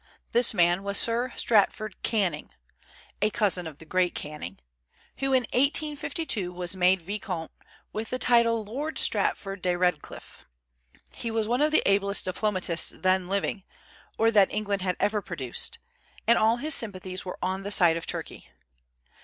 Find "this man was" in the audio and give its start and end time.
0.31-0.97